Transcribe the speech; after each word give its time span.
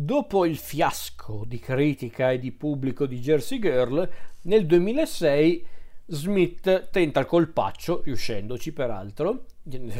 Dopo 0.00 0.46
il 0.46 0.56
fiasco 0.56 1.42
di 1.44 1.58
critica 1.58 2.30
e 2.30 2.38
di 2.38 2.52
pubblico 2.52 3.04
di 3.04 3.18
Jersey 3.18 3.58
Girl, 3.58 4.08
nel 4.42 4.64
2006 4.64 5.66
Smith 6.06 6.90
tenta 6.90 7.18
il 7.18 7.26
colpaccio, 7.26 8.02
riuscendoci 8.04 8.72
peraltro, 8.72 9.46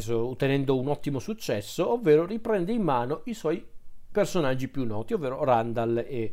ottenendo 0.06 0.78
un 0.78 0.86
ottimo 0.86 1.18
successo, 1.18 1.94
ovvero 1.94 2.26
riprende 2.26 2.70
in 2.70 2.82
mano 2.82 3.22
i 3.24 3.34
suoi 3.34 3.66
personaggi 4.12 4.68
più 4.68 4.84
noti, 4.84 5.14
ovvero 5.14 5.42
Randall 5.42 6.04
e, 6.06 6.32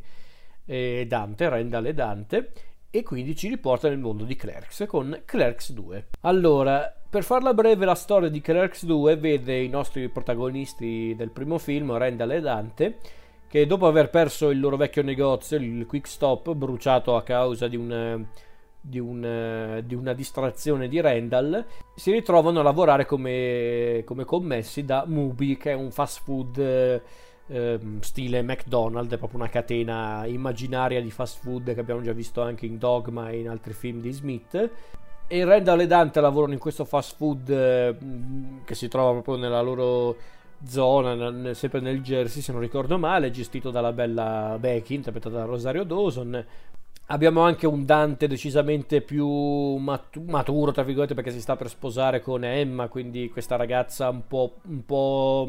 e 0.64 1.06
Dante, 1.08 1.50
Randall 1.50 1.88
e 1.88 1.94
Dante, 1.96 2.52
e 2.92 3.02
quindi 3.02 3.36
ci 3.36 3.48
riporta 3.48 3.90
nel 3.90 3.98
mondo 3.98 4.26
di 4.26 4.36
Clerks 4.36 4.86
con 4.88 5.24
Clerks 5.26 5.72
2. 5.72 6.10
Allora, 6.22 6.96
per 7.10 7.24
farla 7.24 7.56
breve, 7.56 7.86
la 7.86 7.96
storia 7.96 8.30
di 8.30 8.42
Clerks 8.42 8.86
2 8.86 9.18
vede 9.18 9.60
i 9.60 9.70
nostri 9.70 10.08
protagonisti 10.10 11.16
del 11.16 11.32
primo 11.32 11.58
film, 11.58 11.98
Randall 11.98 12.30
e 12.30 12.42
Dante, 12.42 13.00
che 13.48 13.66
dopo 13.66 13.88
aver 13.88 14.10
perso 14.10 14.50
il 14.50 14.60
loro 14.60 14.78
vecchio 14.78 15.04
negozio, 15.04 15.58
il 15.58 15.86
Quick 15.86 16.08
Stop, 16.08 16.54
bruciato 16.54 17.16
a 17.16 17.24
causa 17.24 17.68
di 17.68 17.76
un 17.76 18.26
di, 18.88 19.00
un, 19.00 19.82
di, 19.84 19.96
una 19.96 20.14
distrazione 20.14 20.88
di 20.88 21.02
Randall, 21.02 21.66
si 21.96 22.12
ritrovano 22.12 22.60
a 22.60 22.64
lavorare 22.64 23.06
come, 23.06 24.04
come 24.06 24.26
commessi 24.26 24.86
da 24.86 25.06
Mubi, 25.08 25.58
che 25.58 25.72
è 25.72 25.74
un 25.74 25.90
fast 25.90 26.22
food 26.22 27.02
eh, 27.48 27.80
stile 28.02 28.42
McDonald's, 28.44 29.14
è 29.14 29.18
proprio 29.18 29.40
una 29.40 29.50
catena 29.50 30.26
immaginaria 30.26 31.02
di 31.02 31.10
fast 31.10 31.42
food 31.42 31.74
che 31.74 31.80
abbiamo 31.80 32.02
già 32.02 32.14
visto 32.14 32.42
anche 32.42 32.68
in 32.68 32.78
Dogma 32.78 33.30
e 33.30 33.40
in 33.40 33.50
altri 33.50 33.74
film 33.74 34.02
di 34.02 34.12
Smith. 34.12 34.70
E 35.28 35.44
Randall 35.44 35.80
e 35.80 35.88
Dante 35.88 36.22
lavorano 36.22 36.54
in 36.54 36.60
questo 36.60 36.86
fast 36.86 37.16
food 37.16 37.50
eh, 37.50 37.98
che 38.64 38.76
si 38.76 38.88
trova 38.88 39.12
proprio 39.12 39.38
nella 39.38 39.62
loro 39.62 40.16
zona, 40.64 41.54
sempre 41.54 41.80
nel 41.80 42.02
Jersey 42.02 42.42
se 42.42 42.52
non 42.52 42.62
ricordo 42.62 42.98
male, 42.98 43.32
gestito 43.32 43.72
dalla 43.72 43.94
bella 43.94 44.58
Becky, 44.60 44.96
interpretata 44.96 45.38
da 45.38 45.46
Rosario 45.46 45.84
Dawson, 45.84 46.46
Abbiamo 47.10 47.42
anche 47.42 47.68
un 47.68 47.86
Dante 47.86 48.28
decisamente 48.28 49.02
più 49.02 49.28
mat- 49.76 50.18
maturo, 50.18 50.72
tra 50.72 50.82
virgolette, 50.82 51.14
perché 51.14 51.30
si 51.30 51.40
sta 51.40 51.56
per 51.56 51.70
sposare 51.70 52.20
con 52.20 52.44
Emma, 52.44 52.88
quindi 52.88 53.30
questa 53.30 53.56
ragazza 53.58 54.10
un 54.10 54.26
po', 54.26 54.56
un 54.64 54.84
po', 54.86 55.48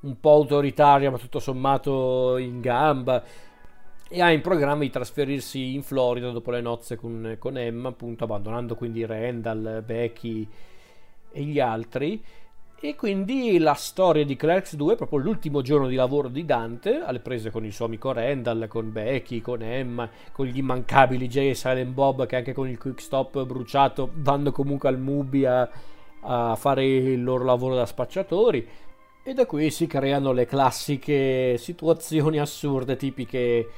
un 0.00 0.20
po' 0.20 0.30
autoritaria, 0.30 1.10
ma 1.10 1.18
tutto 1.18 1.40
sommato 1.40 2.36
in 2.36 2.60
gamba. 2.60 3.24
E 4.08 4.22
ha 4.22 4.30
in 4.30 4.42
programma 4.42 4.82
di 4.82 4.90
trasferirsi 4.90 5.74
in 5.74 5.82
Florida 5.82 6.30
dopo 6.30 6.52
le 6.52 6.60
nozze 6.60 6.94
con, 6.94 7.34
con 7.40 7.58
Emma, 7.58 7.88
appunto 7.88 8.22
abbandonando 8.22 8.76
quindi 8.76 9.04
Randall, 9.04 9.84
Becky 9.84 10.46
e 11.32 11.42
gli 11.42 11.58
altri. 11.58 12.22
E 12.84 12.96
quindi 12.96 13.58
la 13.58 13.74
storia 13.74 14.24
di 14.24 14.34
Clerks 14.34 14.74
2 14.74 14.94
è 14.94 14.96
proprio 14.96 15.20
l'ultimo 15.20 15.62
giorno 15.62 15.86
di 15.86 15.94
lavoro 15.94 16.26
di 16.26 16.44
Dante, 16.44 17.00
alle 17.00 17.20
prese 17.20 17.52
con 17.52 17.64
il 17.64 17.72
suo 17.72 17.84
amico 17.84 18.10
Randall, 18.10 18.66
con 18.66 18.90
Becky, 18.90 19.40
con 19.40 19.62
Emma, 19.62 20.10
con 20.32 20.46
gli 20.46 20.58
immancabili 20.58 21.28
Jay 21.28 21.50
e 21.50 21.54
Silent 21.54 21.92
Bob 21.92 22.26
che 22.26 22.34
anche 22.34 22.52
con 22.52 22.68
il 22.68 22.78
quick 22.78 23.00
stop 23.00 23.44
bruciato 23.44 24.10
vanno 24.14 24.50
comunque 24.50 24.88
al 24.88 24.98
Mubi 24.98 25.46
a, 25.46 25.70
a 26.22 26.56
fare 26.56 26.84
il 26.84 27.22
loro 27.22 27.44
lavoro 27.44 27.76
da 27.76 27.86
spacciatori. 27.86 28.66
E 29.22 29.32
da 29.32 29.46
qui 29.46 29.70
si 29.70 29.86
creano 29.86 30.32
le 30.32 30.46
classiche 30.46 31.56
situazioni 31.58 32.40
assurde 32.40 32.96
tipiche 32.96 33.68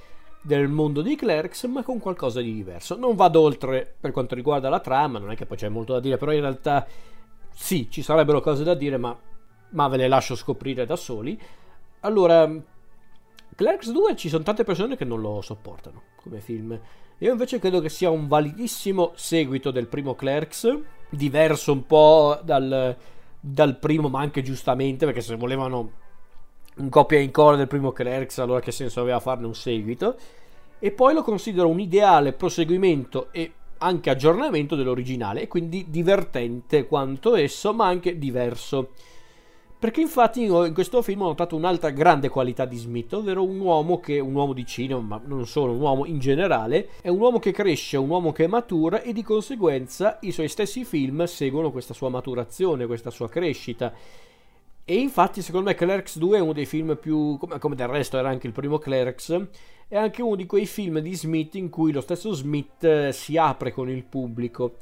del 0.40 0.68
mondo 0.68 1.02
di 1.02 1.14
Clerks, 1.14 1.64
ma 1.64 1.82
con 1.82 1.98
qualcosa 1.98 2.40
di 2.40 2.54
diverso. 2.54 2.96
Non 2.96 3.16
vado 3.16 3.42
oltre 3.42 3.96
per 4.00 4.12
quanto 4.12 4.34
riguarda 4.34 4.70
la 4.70 4.80
trama, 4.80 5.18
non 5.18 5.30
è 5.30 5.36
che 5.36 5.44
poi 5.44 5.58
c'è 5.58 5.68
molto 5.68 5.92
da 5.92 6.00
dire, 6.00 6.16
però 6.16 6.32
in 6.32 6.40
realtà 6.40 6.86
sì, 7.54 7.88
ci 7.90 8.02
sarebbero 8.02 8.40
cose 8.40 8.64
da 8.64 8.74
dire, 8.74 8.96
ma, 8.96 9.16
ma 9.70 9.88
ve 9.88 9.96
le 9.96 10.08
lascio 10.08 10.34
scoprire 10.34 10.84
da 10.84 10.96
soli. 10.96 11.40
Allora, 12.00 12.50
Clerks 13.54 13.92
2 13.92 14.16
ci 14.16 14.28
sono 14.28 14.42
tante 14.42 14.64
persone 14.64 14.96
che 14.96 15.04
non 15.04 15.20
lo 15.20 15.40
sopportano 15.40 16.02
come 16.16 16.40
film. 16.40 16.78
Io 17.18 17.30
invece 17.30 17.60
credo 17.60 17.80
che 17.80 17.88
sia 17.88 18.10
un 18.10 18.26
validissimo 18.26 19.12
seguito 19.14 19.70
del 19.70 19.86
primo 19.86 20.16
Clerks, 20.16 20.76
diverso 21.08 21.72
un 21.72 21.86
po' 21.86 22.38
dal, 22.42 22.94
dal 23.38 23.78
primo, 23.78 24.08
ma 24.08 24.20
anche 24.20 24.42
giustamente, 24.42 25.06
perché 25.06 25.20
se 25.20 25.36
volevano 25.36 25.92
un 26.76 26.88
copia 26.88 27.18
e 27.18 27.22
incolla 27.22 27.56
del 27.56 27.68
primo 27.68 27.92
Clerks, 27.92 28.38
allora 28.38 28.60
che 28.60 28.72
senso 28.72 29.00
aveva 29.00 29.20
farne 29.20 29.46
un 29.46 29.54
seguito? 29.54 30.16
E 30.80 30.90
poi 30.90 31.14
lo 31.14 31.22
considero 31.22 31.68
un 31.68 31.78
ideale 31.78 32.32
proseguimento 32.32 33.28
e 33.30 33.52
anche 33.84 34.10
aggiornamento 34.10 34.74
dell'originale 34.74 35.42
e 35.42 35.48
quindi 35.48 35.86
divertente 35.88 36.86
quanto 36.86 37.36
esso, 37.36 37.72
ma 37.74 37.86
anche 37.86 38.18
diverso. 38.18 38.90
Perché 39.78 40.00
infatti 40.00 40.44
in 40.44 40.72
questo 40.72 41.02
film 41.02 41.20
ho 41.20 41.26
notato 41.26 41.54
un'altra 41.56 41.90
grande 41.90 42.30
qualità 42.30 42.64
di 42.64 42.78
Smith, 42.78 43.12
ovvero 43.12 43.44
un 43.44 43.60
uomo 43.60 44.00
che, 44.00 44.18
un 44.18 44.34
uomo 44.34 44.54
di 44.54 44.64
cinema, 44.64 45.00
ma 45.00 45.20
non 45.22 45.46
solo, 45.46 45.72
un 45.72 45.80
uomo 45.80 46.06
in 46.06 46.18
generale, 46.18 46.88
è 47.02 47.10
un 47.10 47.20
uomo 47.20 47.38
che 47.38 47.52
cresce, 47.52 47.98
un 47.98 48.08
uomo 48.08 48.32
che 48.32 48.46
matura 48.46 49.02
e 49.02 49.12
di 49.12 49.22
conseguenza 49.22 50.16
i 50.22 50.32
suoi 50.32 50.48
stessi 50.48 50.86
film 50.86 51.24
seguono 51.24 51.70
questa 51.70 51.92
sua 51.92 52.08
maturazione, 52.08 52.86
questa 52.86 53.10
sua 53.10 53.28
crescita. 53.28 53.92
E 54.86 54.96
infatti 54.96 55.40
secondo 55.40 55.68
me 55.68 55.74
Clerks 55.74 56.18
2 56.18 56.36
è 56.36 56.40
uno 56.40 56.52
dei 56.52 56.66
film 56.66 56.98
più, 57.00 57.38
come, 57.38 57.58
come 57.58 57.74
del 57.74 57.88
resto 57.88 58.18
era 58.18 58.28
anche 58.28 58.46
il 58.46 58.52
primo 58.52 58.76
Clerks, 58.78 59.46
è 59.88 59.96
anche 59.96 60.20
uno 60.20 60.36
di 60.36 60.44
quei 60.44 60.66
film 60.66 60.98
di 60.98 61.14
Smith 61.14 61.54
in 61.54 61.70
cui 61.70 61.90
lo 61.90 62.02
stesso 62.02 62.32
Smith 62.32 62.84
eh, 62.84 63.12
si 63.12 63.38
apre 63.38 63.72
con 63.72 63.88
il 63.88 64.04
pubblico. 64.04 64.76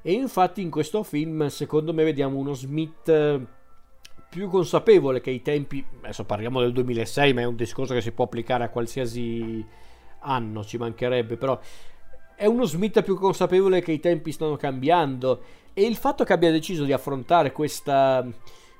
E 0.00 0.12
infatti 0.12 0.62
in 0.62 0.70
questo 0.70 1.02
film, 1.02 1.48
secondo 1.48 1.92
me, 1.92 2.04
vediamo 2.04 2.38
uno 2.38 2.54
Smith 2.54 3.08
eh, 3.08 3.40
più 4.30 4.48
consapevole 4.48 5.20
che 5.20 5.30
i 5.30 5.42
tempi. 5.42 5.84
Adesso 6.02 6.24
parliamo 6.24 6.60
del 6.60 6.72
2006, 6.72 7.34
ma 7.34 7.40
è 7.40 7.44
un 7.44 7.56
discorso 7.56 7.94
che 7.94 8.00
si 8.00 8.12
può 8.12 8.26
applicare 8.26 8.62
a 8.62 8.68
qualsiasi 8.68 9.64
anno, 10.20 10.64
ci 10.64 10.76
mancherebbe, 10.76 11.36
però 11.36 11.58
è 12.36 12.46
uno 12.46 12.64
Smith 12.64 13.02
più 13.02 13.16
consapevole 13.16 13.80
che 13.80 13.90
i 13.90 14.00
tempi 14.00 14.30
stanno 14.30 14.56
cambiando. 14.56 15.42
E 15.74 15.82
il 15.82 15.96
fatto 15.96 16.22
che 16.22 16.32
abbia 16.32 16.52
deciso 16.52 16.84
di 16.84 16.92
affrontare 16.92 17.50
questa 17.50 18.26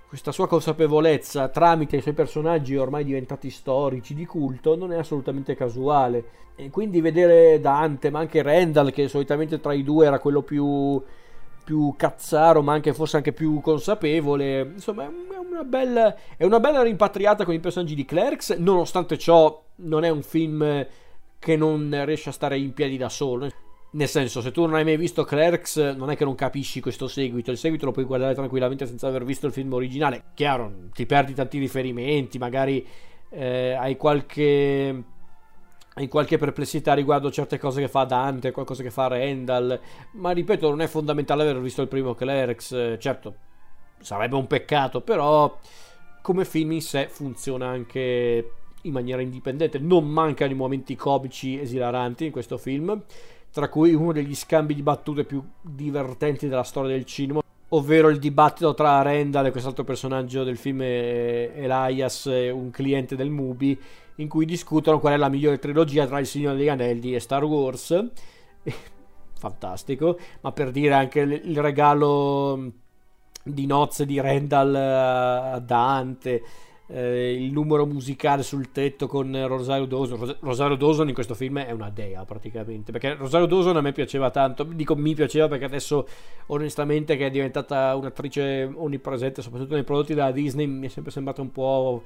questa 0.08 0.32
sua 0.32 0.48
consapevolezza 0.48 1.48
tramite 1.48 1.98
i 1.98 2.00
suoi 2.00 2.14
personaggi 2.14 2.74
ormai 2.76 3.04
diventati 3.04 3.50
storici 3.50 4.14
di 4.14 4.24
culto 4.24 4.74
non 4.74 4.90
è 4.90 4.96
assolutamente 4.96 5.54
casuale. 5.54 6.46
E 6.56 6.70
quindi 6.70 7.02
vedere 7.02 7.60
Dante, 7.60 8.10
ma 8.10 8.18
anche 8.18 8.42
Randall, 8.42 8.90
che 8.90 9.06
solitamente 9.06 9.60
tra 9.60 9.74
i 9.74 9.84
due 9.84 10.06
era 10.06 10.18
quello 10.18 10.40
più, 10.40 11.00
più 11.62 11.94
cazzaro, 11.96 12.62
ma 12.62 12.72
anche 12.72 12.94
forse 12.94 13.18
anche 13.18 13.32
più 13.32 13.60
consapevole, 13.60 14.72
insomma, 14.74 15.04
è 15.04 15.08
una, 15.38 15.62
bella, 15.62 16.16
è 16.36 16.44
una 16.44 16.58
bella 16.58 16.82
rimpatriata 16.82 17.44
con 17.44 17.52
i 17.54 17.60
personaggi 17.60 17.94
di 17.94 18.06
Clerks. 18.06 18.56
Nonostante 18.56 19.18
ciò, 19.18 19.62
non 19.76 20.04
è 20.04 20.08
un 20.08 20.22
film 20.22 20.86
che 21.38 21.56
non 21.56 22.02
riesce 22.06 22.30
a 22.30 22.32
stare 22.32 22.58
in 22.58 22.72
piedi 22.72 22.96
da 22.96 23.10
solo. 23.10 23.48
Nel 23.90 24.08
senso, 24.08 24.42
se 24.42 24.50
tu 24.50 24.66
non 24.66 24.74
hai 24.74 24.84
mai 24.84 24.98
visto 24.98 25.24
Clerks, 25.24 25.76
non 25.96 26.10
è 26.10 26.16
che 26.16 26.24
non 26.24 26.34
capisci 26.34 26.80
questo 26.80 27.08
seguito. 27.08 27.50
Il 27.50 27.56
seguito 27.56 27.86
lo 27.86 27.92
puoi 27.92 28.04
guardare 28.04 28.34
tranquillamente 28.34 28.84
senza 28.84 29.06
aver 29.06 29.24
visto 29.24 29.46
il 29.46 29.52
film 29.52 29.72
originale. 29.72 30.24
Chiaro, 30.34 30.70
ti 30.92 31.06
perdi 31.06 31.32
tanti 31.32 31.58
riferimenti, 31.58 32.36
magari 32.36 32.86
eh, 33.30 33.72
hai 33.72 33.96
qualche. 33.96 35.04
Hai 35.98 36.06
qualche 36.06 36.38
perplessità 36.38 36.94
riguardo 36.94 37.28
certe 37.28 37.58
cose 37.58 37.80
che 37.80 37.88
fa 37.88 38.04
Dante, 38.04 38.52
qualcosa 38.52 38.84
che 38.84 38.90
fa 38.90 39.08
Randall. 39.08 39.80
Ma 40.12 40.30
ripeto, 40.30 40.68
non 40.68 40.80
è 40.80 40.86
fondamentale 40.86 41.42
aver 41.42 41.60
visto 41.60 41.82
il 41.82 41.88
primo 41.88 42.14
Clerks. 42.14 42.96
Certo, 43.00 43.34
sarebbe 43.98 44.36
un 44.36 44.46
peccato, 44.46 45.00
però 45.00 45.58
come 46.22 46.44
film 46.44 46.70
in 46.72 46.82
sé 46.82 47.08
funziona 47.10 47.66
anche 47.66 48.52
in 48.82 48.92
maniera 48.92 49.22
indipendente. 49.22 49.80
Non 49.80 50.06
mancano 50.06 50.52
i 50.52 50.54
momenti 50.54 50.94
comici 50.94 51.58
esilaranti 51.58 52.26
in 52.26 52.30
questo 52.30 52.58
film 52.58 53.02
tra 53.50 53.68
cui 53.68 53.94
uno 53.94 54.12
degli 54.12 54.34
scambi 54.34 54.74
di 54.74 54.82
battute 54.82 55.24
più 55.24 55.42
divertenti 55.60 56.48
della 56.48 56.62
storia 56.62 56.90
del 56.90 57.04
cinema, 57.04 57.40
ovvero 57.70 58.08
il 58.08 58.18
dibattito 58.18 58.74
tra 58.74 59.02
Randall 59.02 59.46
e 59.46 59.50
quest'altro 59.50 59.84
personaggio 59.84 60.44
del 60.44 60.56
film 60.56 60.82
Elias, 60.82 62.24
un 62.24 62.70
cliente 62.70 63.16
del 63.16 63.30
Mubi, 63.30 63.78
in 64.16 64.28
cui 64.28 64.46
discutono 64.46 64.98
qual 64.98 65.14
è 65.14 65.16
la 65.16 65.28
migliore 65.28 65.58
trilogia 65.58 66.06
tra 66.06 66.18
Il 66.18 66.26
Signore 66.26 66.56
degli 66.56 66.68
Anelli 66.68 67.14
e 67.14 67.20
Star 67.20 67.44
Wars. 67.44 68.06
Fantastico, 69.38 70.18
ma 70.40 70.50
per 70.52 70.70
dire 70.70 70.94
anche 70.94 71.20
il 71.20 71.60
regalo 71.60 72.72
di 73.42 73.66
nozze 73.66 74.04
di 74.04 74.20
Randall 74.20 74.74
a 74.74 75.58
Dante 75.60 76.42
eh, 76.88 77.32
il 77.32 77.52
numero 77.52 77.86
musicale 77.86 78.42
sul 78.42 78.72
tetto 78.72 79.06
con 79.06 79.46
Rosario 79.46 79.86
Dawson. 79.86 80.36
Rosario 80.40 80.76
Dawson 80.76 81.08
in 81.08 81.14
questo 81.14 81.34
film 81.34 81.58
è 81.60 81.70
una 81.70 81.90
dea 81.90 82.24
praticamente, 82.24 82.92
perché 82.92 83.14
Rosario 83.14 83.46
Dawson 83.46 83.76
a 83.76 83.80
me 83.80 83.92
piaceva 83.92 84.30
tanto, 84.30 84.64
dico 84.64 84.96
mi 84.96 85.14
piaceva 85.14 85.48
perché 85.48 85.66
adesso 85.66 86.06
onestamente 86.46 87.16
che 87.16 87.26
è 87.26 87.30
diventata 87.30 87.94
un'attrice 87.94 88.70
onnipresente, 88.74 89.42
soprattutto 89.42 89.74
nei 89.74 89.84
prodotti 89.84 90.14
della 90.14 90.32
Disney, 90.32 90.66
mi 90.66 90.86
è 90.86 90.90
sempre 90.90 91.12
sembrata 91.12 91.40
un 91.40 91.52
po'... 91.52 92.02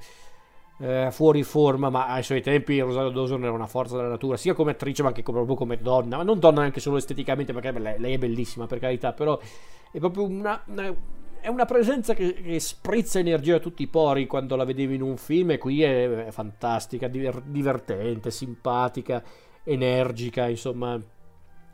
Eh, 0.79 1.09
fuori 1.11 1.43
forma, 1.43 1.91
ma 1.91 2.07
ai 2.07 2.23
suoi 2.23 2.41
tempi 2.41 2.79
Rosario 2.79 3.11
Dawson 3.11 3.43
era 3.43 3.51
una 3.53 3.67
forza 3.67 3.95
della 3.95 4.09
natura, 4.09 4.37
sia 4.37 4.55
come 4.55 4.71
attrice 4.71 5.03
ma 5.03 5.09
anche 5.09 5.21
come, 5.21 5.37
proprio 5.37 5.55
come 5.55 5.77
donna, 5.79 6.17
ma 6.17 6.23
non 6.23 6.39
donna 6.39 6.63
anche 6.63 6.79
solo 6.79 6.97
esteticamente, 6.97 7.53
perché 7.53 7.71
lei, 7.79 7.99
lei 7.99 8.13
è 8.15 8.17
bellissima 8.17 8.65
per 8.65 8.79
carità, 8.79 9.13
però 9.13 9.39
è 9.91 9.99
proprio 9.99 10.23
una 10.25 10.59
è 11.43 11.49
una 11.49 11.65
presenza 11.65 12.13
che, 12.13 12.33
che, 12.35 12.57
sprizza 12.61 13.19
energia 13.19 13.57
a 13.57 13.59
tutti 13.59 13.83
i 13.83 13.87
pori 13.87 14.27
quando 14.27 14.55
la 14.55 14.63
vedevi 14.63 14.95
in 14.95 15.01
un 15.01 15.17
film 15.17 15.51
e 15.51 15.57
qui 15.57 15.83
è, 15.83 16.27
è 16.27 16.31
fantastica, 16.31 17.09
diver, 17.09 17.41
divertente, 17.41 18.31
simpatica, 18.31 19.21
energica, 19.65 20.47
insomma. 20.47 20.97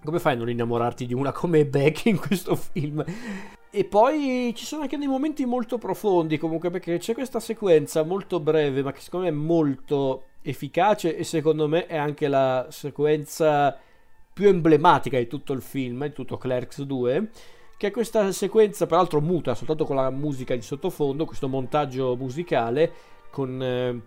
Come 0.03 0.17
fai 0.17 0.33
a 0.33 0.37
non 0.37 0.49
innamorarti 0.49 1.05
di 1.05 1.13
una 1.13 1.31
come 1.31 1.67
Becky 1.67 2.09
in 2.09 2.17
questo 2.17 2.55
film? 2.55 3.03
E 3.69 3.85
poi 3.85 4.53
ci 4.55 4.65
sono 4.65 4.81
anche 4.81 4.97
dei 4.97 5.07
momenti 5.07 5.45
molto 5.45 5.77
profondi 5.77 6.39
comunque 6.39 6.71
perché 6.71 6.97
c'è 6.97 7.13
questa 7.13 7.39
sequenza 7.39 8.01
molto 8.01 8.39
breve 8.39 8.81
ma 8.81 8.91
che 8.91 9.01
secondo 9.01 9.27
me 9.27 9.31
è 9.31 9.35
molto 9.35 10.23
efficace 10.41 11.15
e 11.15 11.23
secondo 11.23 11.67
me 11.67 11.85
è 11.85 11.95
anche 11.95 12.27
la 12.27 12.65
sequenza 12.71 13.77
più 14.33 14.47
emblematica 14.47 15.19
di 15.19 15.27
tutto 15.27 15.53
il 15.53 15.61
film, 15.61 16.07
di 16.07 16.13
tutto 16.13 16.37
Clerks 16.37 16.81
2 16.81 17.29
che 17.79 17.87
è 17.87 17.91
questa 17.91 18.33
sequenza 18.33 18.87
peraltro 18.87 19.21
muta 19.21 19.55
soltanto 19.55 19.85
con 19.85 19.95
la 19.95 20.09
musica 20.09 20.53
di 20.53 20.61
sottofondo, 20.61 21.23
questo 21.23 21.47
montaggio 21.47 22.13
musicale 22.17 22.91
con 23.31 23.63
eh, 23.63 24.01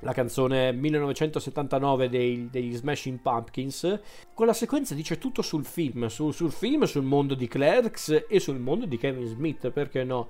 la 0.00 0.12
canzone 0.12 0.72
1979 0.72 2.08
dei, 2.08 2.48
degli 2.50 2.74
Smashing 2.74 3.20
Pumpkins. 3.20 4.00
Quella 4.34 4.52
sequenza 4.52 4.96
dice 4.96 5.18
tutto 5.18 5.42
sul 5.42 5.64
film, 5.64 6.08
sul, 6.08 6.34
sul 6.34 6.50
film, 6.50 6.82
sul 6.82 7.04
mondo 7.04 7.36
di 7.36 7.46
Clerks 7.46 8.24
e 8.28 8.40
sul 8.40 8.58
mondo 8.58 8.84
di 8.84 8.98
Kevin 8.98 9.26
Smith, 9.28 9.70
perché 9.70 10.02
no? 10.02 10.26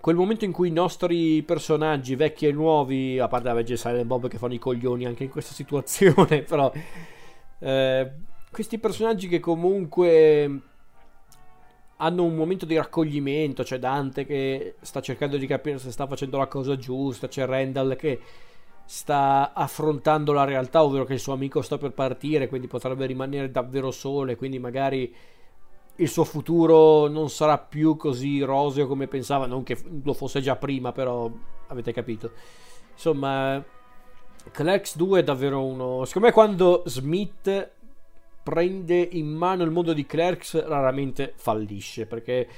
Quel 0.00 0.16
momento 0.16 0.44
in 0.44 0.50
cui 0.50 0.66
i 0.66 0.72
nostri 0.72 1.44
personaggi, 1.44 2.16
vecchi 2.16 2.48
e 2.48 2.50
nuovi, 2.50 3.20
a 3.20 3.28
parte 3.28 3.52
la 3.52 3.76
Silent 3.76 4.06
Bob 4.06 4.26
che 4.26 4.38
fanno 4.38 4.54
i 4.54 4.58
coglioni 4.58 5.04
anche 5.04 5.22
in 5.22 5.30
questa 5.30 5.54
situazione, 5.54 6.42
però 6.42 6.72
eh, 7.60 8.12
questi 8.50 8.78
personaggi 8.78 9.28
che 9.28 9.38
comunque 9.38 10.69
hanno 12.02 12.24
un 12.24 12.34
momento 12.34 12.64
di 12.64 12.76
raccoglimento, 12.76 13.62
c'è 13.62 13.78
Dante 13.78 14.24
che 14.24 14.76
sta 14.80 15.00
cercando 15.00 15.36
di 15.36 15.46
capire 15.46 15.78
se 15.78 15.90
sta 15.90 16.06
facendo 16.06 16.38
la 16.38 16.46
cosa 16.46 16.76
giusta, 16.76 17.28
c'è 17.28 17.44
Randall 17.44 17.94
che 17.96 18.20
sta 18.86 19.52
affrontando 19.52 20.32
la 20.32 20.44
realtà, 20.44 20.82
ovvero 20.82 21.04
che 21.04 21.12
il 21.12 21.20
suo 21.20 21.34
amico 21.34 21.60
sta 21.60 21.76
per 21.76 21.92
partire, 21.92 22.48
quindi 22.48 22.68
potrebbe 22.68 23.04
rimanere 23.04 23.50
davvero 23.50 23.90
solo 23.90 24.30
e 24.30 24.36
quindi 24.36 24.58
magari 24.58 25.14
il 25.96 26.08
suo 26.08 26.24
futuro 26.24 27.06
non 27.06 27.28
sarà 27.28 27.58
più 27.58 27.96
così 27.96 28.40
roseo 28.40 28.86
come 28.86 29.06
pensava, 29.06 29.44
non 29.44 29.62
che 29.62 29.76
lo 30.02 30.14
fosse 30.14 30.40
già 30.40 30.56
prima, 30.56 30.92
però 30.92 31.30
avete 31.66 31.92
capito. 31.92 32.30
Insomma, 32.92 33.62
Clerks 34.50 34.96
2 34.96 35.20
è 35.20 35.22
davvero 35.22 35.62
uno... 35.62 36.06
Secondo 36.06 36.28
me 36.28 36.32
quando 36.32 36.82
Smith 36.86 37.72
prende 38.42 39.08
in 39.12 39.28
mano 39.28 39.62
il 39.64 39.70
mondo 39.70 39.92
di 39.92 40.06
Clerks 40.06 40.64
raramente 40.64 41.32
fallisce 41.36 42.06
perché 42.06 42.48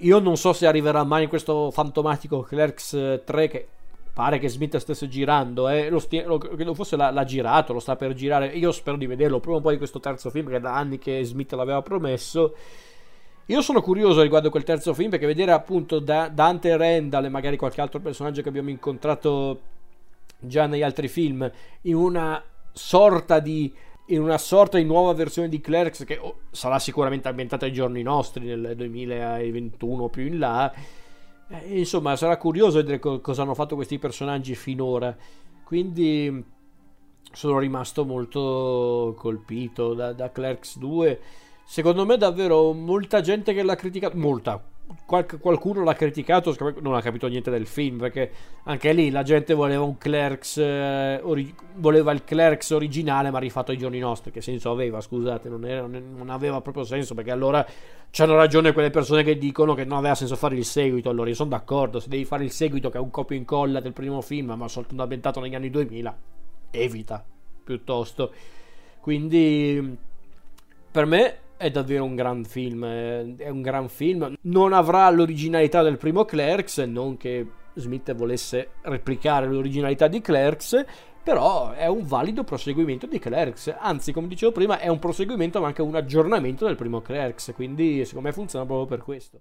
io 0.00 0.18
non 0.18 0.36
so 0.36 0.52
se 0.52 0.66
arriverà 0.66 1.04
mai 1.04 1.24
in 1.24 1.28
questo 1.28 1.70
fantomatico 1.70 2.40
Clerks 2.40 3.22
3 3.24 3.48
che 3.48 3.68
pare 4.12 4.38
che 4.38 4.48
Smith 4.48 4.76
stesse 4.78 5.08
girando 5.08 5.68
eh. 5.68 5.90
lo 5.90 5.98
stia- 5.98 6.26
lo, 6.26 6.38
credo 6.38 6.74
fosse 6.74 6.96
l'ha, 6.96 7.10
l'ha, 7.10 7.24
girato 7.24 7.72
lo 7.72 7.80
sta 7.80 7.96
per 7.96 8.14
girare 8.14 8.46
io 8.48 8.72
spero 8.72 8.96
di 8.96 9.06
vederlo 9.06 9.40
prima 9.40 9.58
o 9.58 9.60
poi 9.60 9.76
questo 9.76 10.00
terzo 10.00 10.30
film 10.30 10.48
che 10.48 10.58
da 10.58 10.74
anni 10.74 10.98
che 10.98 11.22
Smith 11.22 11.52
l'aveva 11.52 11.82
promesso 11.82 12.54
io 13.46 13.62
sono 13.62 13.80
curioso 13.80 14.22
riguardo 14.22 14.50
quel 14.50 14.64
terzo 14.64 14.92
film 14.92 15.10
perché 15.10 15.26
vedere 15.26 15.52
appunto 15.52 15.98
da- 15.98 16.28
Dante 16.28 16.76
Randall 16.76 17.26
e 17.26 17.28
magari 17.28 17.56
qualche 17.56 17.80
altro 17.80 18.00
personaggio 18.00 18.42
che 18.42 18.48
abbiamo 18.48 18.70
incontrato 18.70 19.60
già 20.38 20.66
negli 20.66 20.82
altri 20.82 21.08
film 21.08 21.50
in 21.82 21.94
una 21.94 22.42
sorta 22.72 23.38
di 23.38 23.72
in 24.06 24.20
una 24.20 24.38
sorta 24.38 24.78
di 24.78 24.84
nuova 24.84 25.12
versione 25.14 25.48
di 25.48 25.60
Clerks 25.60 26.04
che 26.04 26.18
oh, 26.20 26.40
sarà 26.50 26.78
sicuramente 26.78 27.28
ambientata 27.28 27.64
ai 27.64 27.72
giorni 27.72 28.02
nostri, 28.02 28.44
nel 28.46 28.74
2021 28.76 30.02
o 30.02 30.08
più 30.08 30.24
in 30.24 30.38
là. 30.38 30.72
Eh, 31.48 31.78
insomma, 31.78 32.16
sarà 32.16 32.36
curioso 32.36 32.76
vedere 32.76 32.98
co- 32.98 33.20
cosa 33.20 33.42
hanno 33.42 33.54
fatto 33.54 33.74
questi 33.74 33.98
personaggi 33.98 34.54
finora. 34.54 35.16
Quindi 35.64 36.44
sono 37.32 37.58
rimasto 37.58 38.04
molto 38.04 39.14
colpito 39.16 39.94
da, 39.94 40.12
da 40.12 40.30
Clerks 40.30 40.78
2. 40.78 41.20
Secondo 41.64 42.06
me 42.06 42.16
davvero 42.16 42.72
molta 42.72 43.20
gente 43.20 43.52
che 43.52 43.62
l'ha 43.62 43.74
criticato, 43.74 44.16
molta, 44.16 44.62
qualc- 45.04 45.38
qualcuno 45.38 45.82
l'ha 45.82 45.94
criticato, 45.94 46.54
non 46.80 46.94
ha 46.94 47.00
capito 47.00 47.26
niente 47.26 47.50
del 47.50 47.66
film, 47.66 47.98
perché 47.98 48.30
anche 48.64 48.92
lì 48.92 49.10
la 49.10 49.22
gente 49.22 49.54
voleva 49.54 49.82
un 49.82 49.98
Clerks, 49.98 50.58
eh, 50.58 51.20
ori- 51.22 51.54
voleva 51.76 52.12
il 52.12 52.24
Clerks 52.24 52.70
originale 52.70 53.30
ma 53.30 53.38
rifatto 53.38 53.70
ai 53.70 53.78
giorni 53.78 53.98
nostri, 53.98 54.30
che 54.30 54.40
senso 54.40 54.70
aveva, 54.70 55.00
scusate, 55.00 55.48
non, 55.48 55.64
era, 55.64 55.86
non 55.86 56.30
aveva 56.30 56.60
proprio 56.60 56.84
senso, 56.84 57.14
perché 57.14 57.30
allora 57.30 57.66
c'hanno 58.10 58.36
ragione 58.36 58.72
quelle 58.72 58.90
persone 58.90 59.22
che 59.22 59.36
dicono 59.38 59.74
che 59.74 59.84
non 59.84 59.98
aveva 59.98 60.14
senso 60.14 60.36
fare 60.36 60.56
il 60.56 60.64
seguito, 60.64 61.10
allora 61.10 61.28
io 61.28 61.34
sono 61.34 61.50
d'accordo, 61.50 62.00
se 62.00 62.08
devi 62.08 62.24
fare 62.24 62.44
il 62.44 62.50
seguito 62.50 62.88
che 62.90 62.98
è 62.98 63.00
un 63.00 63.10
copia 63.10 63.36
e 63.36 63.40
incolla 63.40 63.80
del 63.80 63.92
primo 63.92 64.20
film, 64.20 64.52
ma 64.52 64.68
soltanto 64.68 65.02
ambientato 65.02 65.40
negli 65.40 65.54
anni 65.54 65.70
2000, 65.70 66.16
evita, 66.70 67.24
piuttosto. 67.64 68.32
Quindi, 69.00 69.96
per 70.90 71.06
me 71.06 71.38
è 71.56 71.70
davvero 71.70 72.04
un 72.04 72.14
gran 72.14 72.44
film, 72.44 72.84
è 72.84 73.48
un 73.48 73.62
gran 73.62 73.88
film. 73.88 74.34
Non 74.42 74.72
avrà 74.72 75.08
l'originalità 75.10 75.82
del 75.82 75.96
primo 75.96 76.24
Clerks, 76.24 76.78
non 76.78 77.16
che 77.16 77.46
Smith 77.74 78.14
volesse 78.14 78.70
replicare 78.82 79.46
l'originalità 79.46 80.08
di 80.08 80.20
Clerks, 80.20 80.84
però 81.26 81.72
è 81.72 81.86
un 81.86 82.04
valido 82.04 82.44
proseguimento 82.44 83.06
di 83.06 83.18
Clerks. 83.18 83.74
Anzi, 83.78 84.12
come 84.12 84.28
dicevo 84.28 84.52
prima, 84.52 84.78
è 84.78 84.86
un 84.86 85.00
proseguimento 85.00 85.60
ma 85.60 85.66
anche 85.66 85.82
un 85.82 85.96
aggiornamento 85.96 86.66
del 86.66 86.76
primo 86.76 87.00
Clerks, 87.00 87.52
quindi 87.54 88.04
secondo 88.04 88.28
me 88.28 88.34
funziona 88.34 88.64
proprio 88.64 88.86
per 88.86 89.04
questo. 89.04 89.34